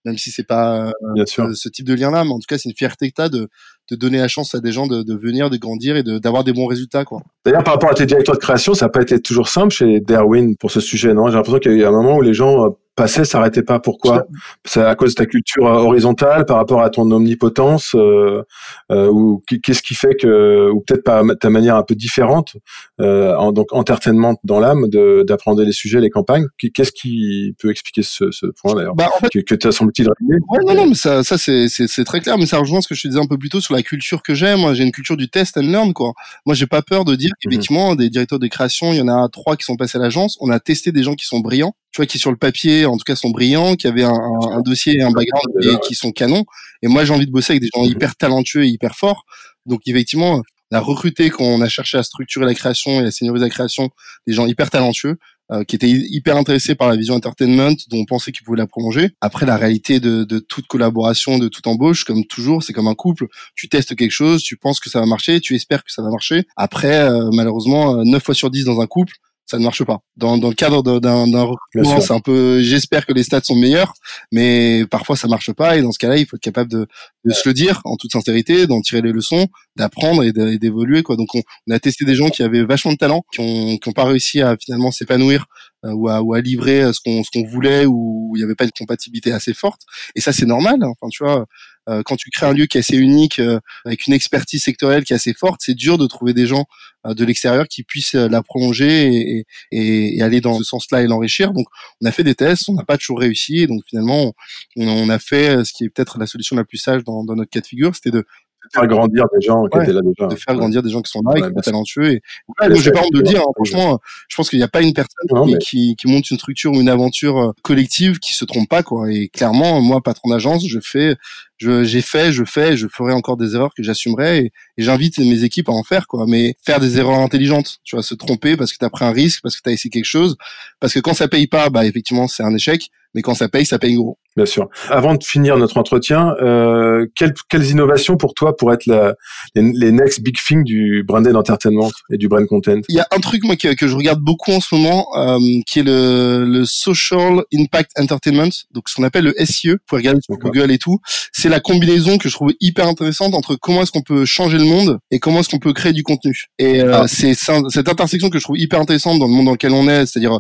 [0.05, 2.75] même si c'est pas euh, ce, type de lien-là, mais en tout cas, c'est une
[2.75, 3.49] fierté que tu as de,
[3.91, 6.53] de donner la chance à des gens de, de venir, de grandir et d'avoir des
[6.53, 7.05] bons résultats.
[7.05, 7.21] Quoi.
[7.45, 9.99] D'ailleurs, par rapport à tes directeurs de création, ça n'a pas été toujours simple chez
[9.99, 11.27] Darwin pour ce sujet, non?
[11.27, 13.79] J'ai l'impression qu'il y a eu un moment où les gens passaient, s'arrêtaient pas.
[13.79, 14.25] Pourquoi
[14.65, 18.43] C'est à cause de ta culture euh, horizontale, par rapport à ton omnipotence, euh,
[18.91, 22.55] euh, ou qu'est-ce qui fait que, ou peut-être pas ta manière un peu différente,
[23.01, 24.87] euh, en, donc entertainment dans l'âme,
[25.25, 26.45] d'apprendre les sujets, les campagnes.
[26.73, 29.71] Qu'est-ce qui peut expliquer ce, ce point d'ailleurs bah, en fait, que, que tu as
[29.71, 32.95] semble-t-il ouais, non, non, mais ça, ça c'est très clair, mais ça rejoint ce que
[32.95, 34.55] je te disais un peu plus tôt sur la culture que j'ai.
[34.55, 36.13] Moi, j'ai une culture du test and learn, quoi.
[36.45, 37.35] Moi, j'ai pas peur de dire mhm.
[37.41, 40.37] qu'effectivement, des directeurs de création, il y en a trois qui sont passés à l'agence.
[40.41, 42.97] On a testé des gens qui sont brillants tu vois, qui sur le papier, en
[42.97, 46.11] tout cas, sont brillants, qui avaient un, un, dossier et un background et qui sont
[46.11, 46.43] canons.
[46.81, 49.25] Et moi, j'ai envie de bosser avec des gens hyper talentueux et hyper forts.
[49.67, 53.11] Donc, effectivement, on a recruté quand on a cherché à structurer la création et à
[53.11, 53.91] senioriser la création
[54.25, 55.17] des gens hyper talentueux.
[55.51, 58.65] Euh, qui étaient hyper intéressés par la vision entertainment, dont on pensait qu'ils pouvaient la
[58.65, 59.09] prolonger.
[59.19, 62.95] Après, la réalité de, de, toute collaboration, de toute embauche, comme toujours, c'est comme un
[62.95, 63.27] couple.
[63.53, 66.09] Tu testes quelque chose, tu penses que ça va marcher, tu espères que ça va
[66.09, 66.45] marcher.
[66.55, 69.99] Après, euh, malheureusement, 9 fois sur 10 dans un couple, ça ne marche pas.
[70.15, 73.93] Dans, dans le cadre d'un recrutement, c'est un peu, j'espère que les stats sont meilleurs,
[74.31, 75.77] mais parfois ça marche pas.
[75.77, 76.87] Et dans ce cas-là, il faut être capable de,
[77.25, 81.03] de se le dire en toute sincérité, d'en tirer les leçons, d'apprendre et d'évoluer.
[81.03, 81.15] quoi.
[81.15, 83.89] Donc on, on, a testé des gens qui avaient vachement de talent, qui ont, qui
[83.89, 85.45] ont pas réussi à finalement s'épanouir
[85.83, 88.65] ou, à, ou à livrer ce qu'on ce qu'on voulait, ou il n'y avait pas
[88.65, 89.81] une compatibilité assez forte.
[90.15, 90.77] Et ça c'est normal.
[90.81, 90.91] Hein.
[90.91, 91.45] Enfin tu vois,
[91.89, 95.03] euh, quand tu crées un lieu qui est assez unique, euh, avec une expertise sectorielle
[95.03, 96.65] qui est assez forte, c'est dur de trouver des gens
[97.05, 101.51] euh, de l'extérieur qui puissent la prolonger et, et, aller dans ce sens-là et l'enrichir.
[101.51, 101.67] Donc,
[102.01, 104.33] on a fait des tests, on n'a pas toujours réussi, et donc finalement,
[104.77, 107.35] on, on, a fait ce qui est peut-être la solution la plus sage dans, dans
[107.35, 108.25] notre cas de figure, c'était de
[108.71, 110.27] faire grandir des gens qui étaient là déjà.
[110.27, 112.11] De faire grandir des gens qui sont là et qui sont talentueux.
[112.11, 112.21] Et
[112.59, 113.41] ouais, j'ai pas honte de le dire.
[113.41, 113.51] Hein.
[113.55, 116.79] Franchement, je pense qu'il n'y a pas une personne qui, qui, monte une structure ou
[116.79, 119.11] une aventure euh, collective qui se trompe pas, quoi.
[119.11, 121.15] Et clairement, moi, patron d'agence, je fais,
[121.59, 125.43] j'ai fait, je fais, je ferai encore des erreurs que j'assumerai et, et j'invite mes
[125.43, 126.25] équipes à en faire, quoi.
[126.27, 129.11] Mais faire des erreurs intelligentes, tu vois, se tromper parce que tu as pris un
[129.11, 130.35] risque, parce que tu as essayé quelque chose,
[130.79, 133.65] parce que quand ça paye pas, bah effectivement, c'est un échec mais quand ça paye,
[133.65, 134.17] ça paye gros.
[134.35, 134.67] Bien sûr.
[134.89, 139.13] Avant de finir notre entretien, euh, quelles, quelles, innovations pour toi pourraient être la,
[139.53, 142.79] les, next big things du branded entertainment et du brand content?
[142.89, 145.37] Il y a un truc moi que, que je regarde beaucoup en ce moment, euh,
[145.67, 149.69] qui est le, le social impact entertainment, donc ce qu'on appelle le SIE.
[149.69, 150.97] Vous pouvez regarder sur Google et tout.
[151.31, 154.62] C'est la combinaison que je trouve hyper intéressante entre comment est-ce qu'on peut changer le
[154.65, 156.45] monde et comment est-ce qu'on peut créer du contenu.
[156.59, 157.07] Et euh, ah.
[157.07, 160.05] c'est cette intersection que je trouve hyper intéressante dans le monde dans lequel on est,
[160.05, 160.39] c'est-à-dire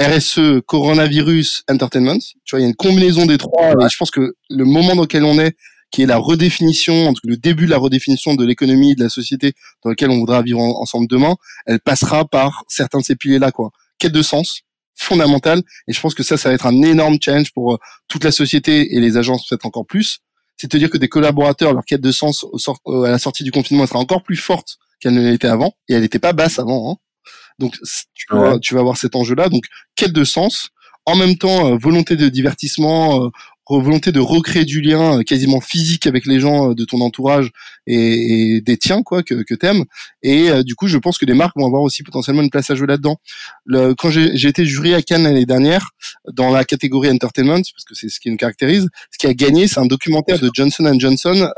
[0.00, 2.18] RSE, coronavirus, entertainment.
[2.44, 3.72] Tu vois, il y a une combinaison des trois.
[3.72, 5.56] Et je pense que le moment dans lequel on est,
[5.90, 9.52] qui est la redéfinition, le début de la redéfinition de l'économie, de la société
[9.84, 13.70] dans laquelle on voudra vivre ensemble demain, elle passera par certains de ces piliers-là, quoi.
[13.98, 14.62] Quête de sens,
[14.96, 15.62] fondamentale.
[15.86, 18.32] Et je pense que ça, ça va être un énorme challenge pour euh, toute la
[18.32, 20.18] société et les agences peut-être encore plus.
[20.56, 23.50] C'est de dire que des collaborateurs, leur quête de sens au à la sortie du
[23.50, 25.74] confinement, elle sera encore plus forte qu'elle ne l'était avant.
[25.88, 26.92] Et elle n'était pas basse avant.
[26.92, 26.96] Hein.
[27.58, 27.76] Donc
[28.14, 29.48] tu vas, tu vas avoir cet enjeu-là.
[29.48, 29.64] Donc
[29.96, 30.70] quête de sens,
[31.06, 33.28] en même temps euh, volonté de divertissement, euh,
[33.68, 37.50] volonté de recréer du lien euh, quasiment physique avec les gens de ton entourage
[37.86, 39.84] et, des tiens quoi que, que t'aimes.
[40.22, 42.74] Et du coup, je pense que les marques vont avoir aussi potentiellement une place à
[42.74, 43.16] jouer là-dedans.
[43.98, 45.90] quand j'ai été jury à Cannes l'année dernière
[46.32, 49.66] dans la catégorie entertainment, parce que c'est ce qui nous caractérise, ce qui a gagné,
[49.68, 51.50] c'est un documentaire de Johnson Johnson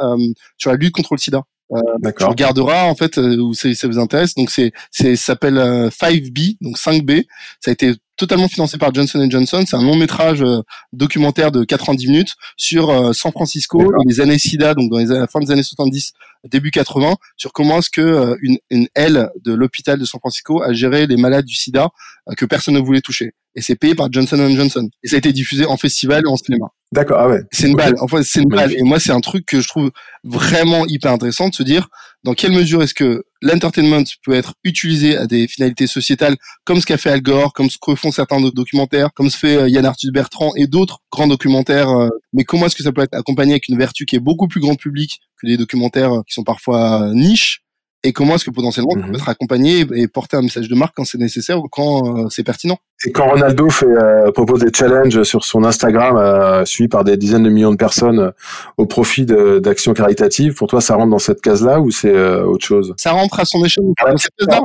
[0.57, 1.43] sur la lutte contre le SIDA.
[1.73, 4.35] Euh, tu regarderas en fait euh, où ça vous intéresse.
[4.35, 7.25] Donc c'est c'est s'appelle 5B, euh, donc 5B.
[7.61, 9.65] Ça a été totalement financé par Johnson Johnson.
[9.67, 10.61] C'est un long métrage euh,
[10.93, 15.41] documentaire de 90 minutes sur San Francisco les années SIDA, donc dans les la fin
[15.41, 16.13] des années 70,
[16.45, 20.73] début 80, sur comment est-ce que une, une aile de l'hôpital de San Francisco a
[20.73, 21.89] géré les malades du SIDA
[22.37, 23.33] que personne ne voulait toucher.
[23.57, 24.89] Et c'est payé par Johnson Johnson.
[25.03, 26.67] Et ça a été diffusé en festival et en cinéma.
[26.93, 27.41] D'accord, ah ouais.
[27.51, 27.95] C'est une balle.
[28.01, 28.73] Enfin, c'est une balle.
[28.73, 29.91] Et moi, c'est un truc que je trouve
[30.25, 31.89] vraiment hyper intéressant de se dire
[32.27, 36.87] dans quelle mesure est-ce que l'entertainment peut être utilisé à des finalités sociétales, comme ce
[36.87, 39.87] qu'a fait Al Gore, comme ce que font certains documentaires, comme ce fait euh, Yann
[39.87, 41.89] Arthus Bertrand et d'autres grands documentaires.
[41.89, 44.49] Euh, mais comment est-ce que ça peut être accompagné avec une vertu qui est beaucoup
[44.49, 47.63] plus grand public que des documentaires qui sont parfois niches?
[48.03, 49.15] Et comment est-ce que potentiellement on peut mhm.
[49.15, 52.45] être accompagné et porter un message de marque quand c'est nécessaire ou quand euh, c'est
[52.45, 52.79] pertinent?
[53.05, 57.19] Et quand Ronaldo fait, euh, propose des challenges sur son Instagram, euh, suivi par des
[57.19, 58.31] dizaines de millions de personnes euh,
[58.79, 62.95] au profit d'actions caritatives, pour toi, ça rentre dans cette case-là ou c'est autre chose?
[62.97, 63.85] Ça rentre à son échelle.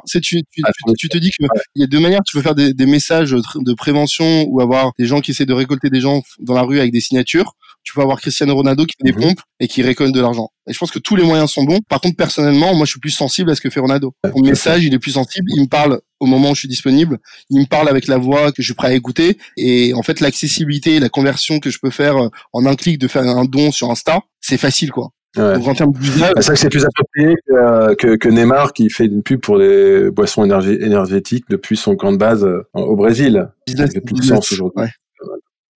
[0.05, 0.61] c'est tu, tu,
[0.97, 2.21] tu, te dis qu'il y a deux manières.
[2.25, 5.53] Tu peux faire des, des messages de prévention ou avoir des gens qui essaient de
[5.53, 8.95] récolter des gens dans la rue avec des signatures tu peux avoir Cristiano Ronaldo qui
[8.99, 9.29] fait des mhm.
[9.29, 10.49] pompes et qui récolte de l'argent.
[10.67, 11.79] Et je pense que tous les moyens sont bons.
[11.89, 14.13] Par contre, personnellement, moi, je suis plus sensible à ce que fait Ronaldo.
[14.35, 15.49] Mon message, il est plus sensible.
[15.55, 17.17] Il me parle au moment où je suis disponible.
[17.49, 19.37] Il me parle avec la voix que je suis prêt à écouter.
[19.57, 23.07] Et en fait, l'accessibilité, la conversion que je peux faire euh, en un clic de
[23.07, 25.09] faire un don sur Insta, c'est facile, quoi.
[25.35, 28.89] Donc en termes d'usage, c'est vrai que c'est plus approprié que, que, que, Neymar qui
[28.89, 33.47] fait une pub pour les boissons énergétiques depuis son camp de base euh, au Brésil.
[33.65, 34.23] Business, ça plus de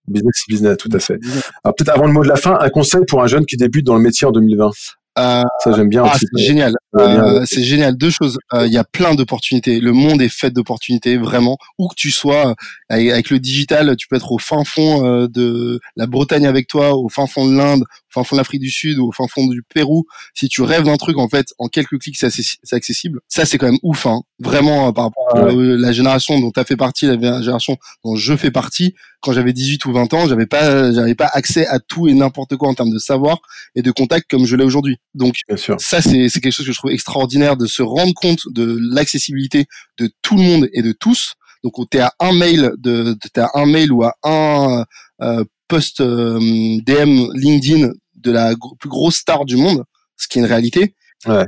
[0.07, 0.21] sens aujourd'hui.
[0.21, 1.19] Business, business, tout à fait.
[1.63, 3.85] Alors peut-être avant le mot de la fin, un conseil pour un jeune qui débute
[3.85, 4.71] dans le métier en 2020.
[5.17, 6.03] Euh, ça j'aime bien.
[6.05, 6.73] Ah, c'est génial.
[6.97, 7.95] Euh, c'est génial.
[7.95, 8.37] Deux choses.
[8.53, 9.79] Euh, il y a plein d'opportunités.
[9.79, 11.57] Le monde est fait d'opportunités, vraiment.
[11.77, 12.55] Où que tu sois,
[12.89, 17.07] avec, le digital, tu peux être au fin fond de la Bretagne avec toi, au
[17.07, 17.85] fin fond de l'Inde,
[18.15, 20.05] fin fond de l'Afrique du Sud, au fin fond du Pérou.
[20.33, 23.19] Si tu rêves d'un truc, en fait, en quelques clics, c'est accessible.
[23.27, 24.05] Ça, c'est quand même ouf.
[24.05, 24.21] Hein.
[24.39, 28.35] Vraiment, par rapport à la génération dont tu as fait partie, la génération dont je
[28.35, 32.07] fais partie, quand j'avais 18 ou 20 ans, j'avais pas, j'avais pas accès à tout
[32.07, 33.39] et n'importe quoi en termes de savoir
[33.75, 34.97] et de contact comme je l'ai aujourd'hui.
[35.13, 35.35] Donc,
[35.77, 39.65] ça, c'est quelque chose que je trouve extraordinaire de se rendre compte de l'accessibilité
[39.99, 41.35] de tout le monde et de tous.
[41.63, 44.85] Donc, t'es à un mail de, t'es à un mail ou à un
[45.21, 46.39] euh, post euh,
[46.85, 47.91] DM LinkedIn
[48.25, 49.85] de la plus grosse star du monde,
[50.17, 50.95] ce qui est une réalité.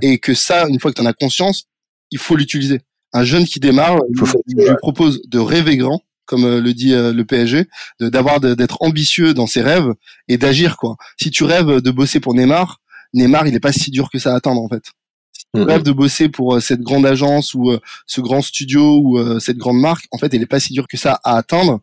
[0.01, 1.65] Et que ça, une fois que tu en as conscience,
[2.09, 2.81] il faut l'utiliser.
[3.13, 4.23] Un jeune qui démarre, je
[4.55, 7.65] lui propose de rêver grand comme euh, le dit euh, le PSG,
[7.99, 9.93] d'avoir d'être ambitieux dans ses rêves
[10.27, 10.97] et d'agir quoi.
[11.19, 12.79] Si tu rêves de bosser pour Neymar,
[13.13, 14.83] Neymar il est pas si dur que ça à atteindre en fait.
[15.31, 17.71] Si tu rêves de bosser pour euh, cette grande agence ou
[18.05, 20.97] ce grand studio ou cette grande marque, en fait, il est pas si dur que
[20.97, 21.79] ça à atteindre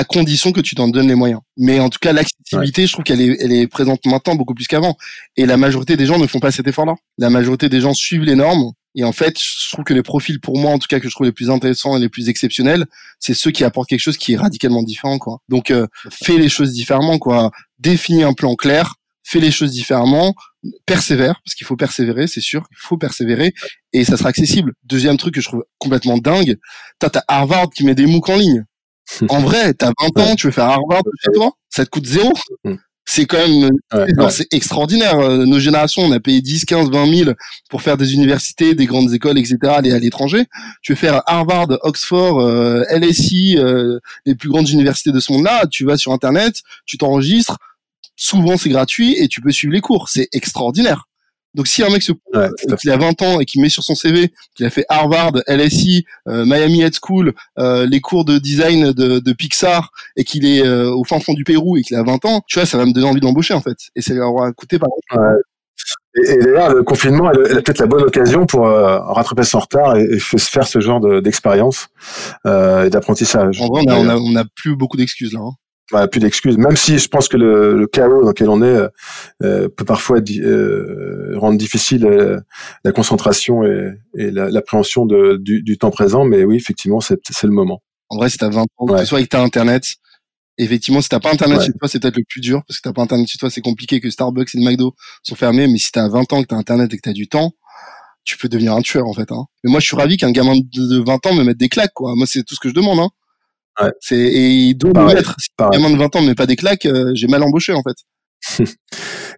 [0.00, 1.40] à condition que tu t'en donnes les moyens.
[1.58, 4.66] Mais en tout cas, l'accessibilité, je trouve qu'elle est, elle est présente maintenant beaucoup plus
[4.66, 4.96] qu'avant.
[5.36, 6.94] Et la majorité des gens ne font pas cet effort-là.
[7.18, 10.40] La majorité des gens suivent les normes et en fait, je trouve que les profils,
[10.40, 12.86] pour moi, en tout cas, que je trouve les plus intéressants et les plus exceptionnels,
[13.18, 15.38] c'est ceux qui apportent quelque chose qui est radicalement différent, quoi.
[15.48, 17.52] Donc, euh, fais les choses différemment, quoi.
[17.78, 20.34] Définis un plan clair, fais les choses différemment,
[20.86, 23.52] persévère, parce qu'il faut persévérer, c'est sûr, il faut persévérer,
[23.92, 24.72] et ça sera accessible.
[24.82, 26.58] Deuxième truc que je trouve complètement dingue,
[26.98, 28.64] t'as Harvard qui met des MOOC en ligne.
[29.28, 32.32] En vrai, t'as 20 ans, tu veux faire Harvard chez toi, ça te coûte zéro?
[32.64, 32.76] Mm
[33.10, 33.70] c'est quand même
[34.30, 35.18] c'est extraordinaire.
[35.18, 37.30] Euh, nos générations, on a payé 10, 15, 20 000
[37.68, 39.58] pour faire des universités, des grandes écoles, etc.
[39.64, 40.44] aller à l'étranger.
[40.80, 45.66] Tu veux faire Harvard, Oxford, euh, LSI, euh, les plus grandes universités de ce monde-là.
[45.66, 47.58] Tu vas sur Internet, tu t'enregistres.
[48.14, 50.08] Souvent, c'est gratuit et tu peux suivre les cours.
[50.08, 51.08] C'est extraordinaire.
[51.54, 52.12] Donc si un mec se
[52.80, 56.04] qui a 20 ans et qui met sur son CV qu'il a fait Harvard, LSI,
[56.28, 60.64] euh, Miami Head School, euh, les cours de design de, de Pixar et qu'il est
[60.64, 62.86] euh, au fin fond du Pérou et qu'il a 20 ans, tu vois, ça va
[62.86, 63.76] me donner envie d'embaucher en fait.
[63.96, 65.28] Et ça va coûter par exemple.
[65.28, 65.40] Ouais.
[66.22, 70.04] Et, et d'ailleurs, le confinement est, peut-être la bonne occasion pour rattraper son retard et,
[70.04, 71.88] et, faire ce genre d'expérience
[72.44, 73.60] et d'apprentissage.
[73.60, 75.40] En vrai, on a, on a, plus beaucoup d'excuses là.
[75.40, 75.54] Hein
[75.90, 76.58] bah, plus d'excuses.
[76.58, 78.88] Même si je pense que le, le chaos dans lequel on est euh,
[79.42, 82.38] euh peut parfois euh, rendre difficile euh,
[82.84, 86.24] la concentration et, et l'appréhension de, du, du, temps présent.
[86.24, 87.82] Mais oui, effectivement, c'est le moment.
[88.08, 88.94] En vrai, si t'as 20 ans, ouais.
[88.94, 89.84] que ce soit que t'as Internet,
[90.58, 92.92] effectivement, si t'as pas Internet chez toi, c'est peut-être le plus dur parce que t'as
[92.92, 95.66] pas Internet chez toi, c'est compliqué que Starbucks et le McDo sont fermés.
[95.68, 97.52] Mais si t'as 20 ans, que t'as Internet et que t'as du temps,
[98.24, 99.30] tu peux devenir un tueur en fait.
[99.32, 99.46] Hein.
[99.64, 101.92] Mais moi, je suis ravi qu'un gamin de 20 ans me mette des claques.
[101.94, 102.14] Quoi.
[102.16, 102.98] Moi, c'est tout ce que je demande.
[102.98, 103.10] Hein.
[103.80, 103.92] Ouais.
[104.00, 105.34] C'est et il doit me mettre.
[105.38, 107.72] Si un gamin de 20 ans ne met pas des claques, euh, j'ai mal embauché
[107.72, 107.96] en fait.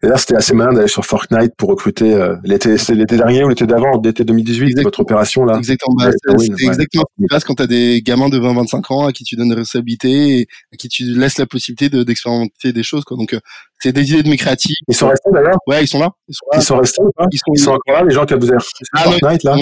[0.04, 3.48] Et là, c'était assez malin d'aller sur Fortnite pour recruter euh, l'été, l'été dernier ou
[3.48, 5.58] l'été d'avant, l'été 2018, votre opération là.
[5.58, 5.94] Exactement.
[5.96, 9.12] Bah, c'est, exactement ce qui passe quand tu as des gamins de 20-25 ans à
[9.12, 12.82] qui tu donnes des responsabilités et à qui tu laisses la possibilité de, d'expérimenter des
[12.82, 13.04] choses.
[13.04, 13.16] Quoi.
[13.16, 13.40] Donc, euh,
[13.78, 14.76] c'est des idées de mes créatifs.
[14.88, 15.58] Ils sont restés d'ailleurs?
[15.68, 16.10] Ouais, ils sont là.
[16.28, 16.58] Ils sont, là.
[16.58, 18.46] Ils sont restés ou pas ils sont, ils sont encore là, les gens qui vous
[18.46, 18.56] sur
[18.94, 19.56] ah, Fortnite là?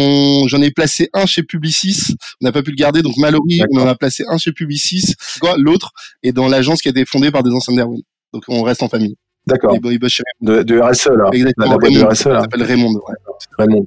[0.47, 2.15] J'en ai placé un chez Publicis.
[2.41, 5.15] On n'a pas pu le garder, donc Mallory, on en a placé un chez Publicis.
[5.59, 5.91] L'autre
[6.23, 8.01] est dans l'agence qui a été fondée par des anciens d'Erwin.
[8.33, 9.17] Donc, on reste en famille.
[9.47, 9.75] D'accord.
[9.81, 11.31] De, de RSE, là.
[11.33, 11.73] Exactement.
[11.73, 12.41] La boîte de RSE, là.
[12.43, 12.93] s'appelle Raymond.
[12.93, 13.15] Ouais.
[13.59, 13.87] Raymond.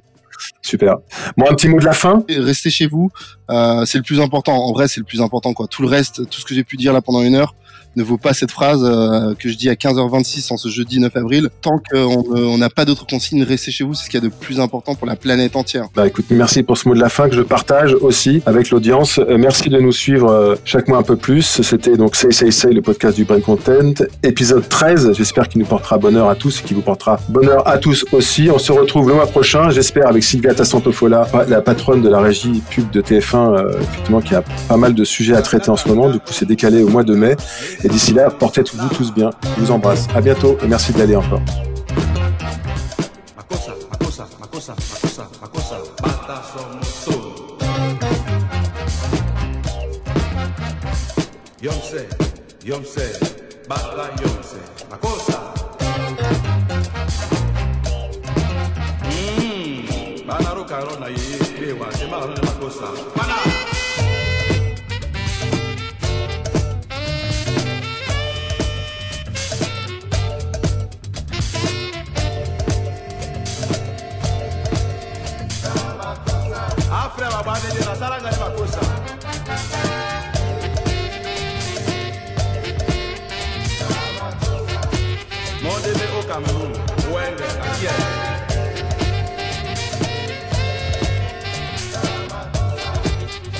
[0.62, 0.96] Super.
[1.36, 2.24] Bon, un petit mot de la fin.
[2.28, 3.10] Restez chez vous,
[3.50, 4.54] euh, c'est le plus important.
[4.54, 5.54] En vrai, c'est le plus important.
[5.54, 5.68] Quoi.
[5.68, 7.54] Tout le reste, tout ce que j'ai pu dire là pendant une heure,
[7.96, 11.16] ne vaut pas cette phrase euh, que je dis à 15h26 en ce jeudi 9
[11.16, 11.48] avril.
[11.60, 14.32] Tant qu'on n'a pas d'autres consignes, restez chez vous, c'est ce qu'il y a de
[14.32, 15.86] plus important pour la planète entière.
[15.94, 19.18] Bah écoute, merci pour ce mot de la fin que je partage aussi avec l'audience.
[19.18, 21.62] Euh, merci de nous suivre euh, chaque mois un peu plus.
[21.62, 25.12] C'était donc Say Say Say, le podcast du Brain Content, épisode 13.
[25.14, 28.48] J'espère qu'il nous portera bonheur à tous et qu'il vous portera bonheur à tous aussi.
[28.52, 32.62] On se retrouve le mois prochain, j'espère, avec Sylvia Tassantofola, la patronne de la régie
[32.70, 36.10] pub de TF1, effectivement, qui a pas mal de sujets à traiter en ce moment.
[36.10, 37.36] Du coup, c'est décalé au mois de mai.
[37.82, 39.30] Et d'ici là, portez-vous tous bien.
[39.56, 40.06] Je vous embrasse.
[40.14, 41.40] À bientôt et merci de l'aller encore.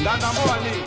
[0.05, 0.84] Nana Moani.